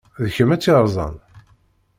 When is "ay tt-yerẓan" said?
0.53-1.15